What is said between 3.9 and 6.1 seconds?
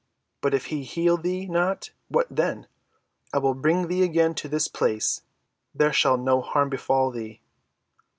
again to this place. There